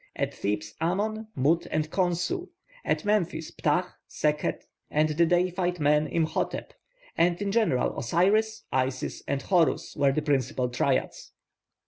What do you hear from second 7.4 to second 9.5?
general Osiris, Isis, and